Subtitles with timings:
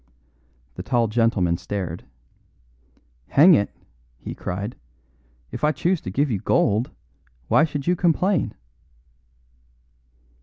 [0.73, 2.05] The tall gentleman stared.
[3.27, 3.69] "Hang it,"
[4.17, 4.75] he cried,
[5.51, 6.89] "if I choose to give you gold,
[7.49, 8.55] why should you complain?"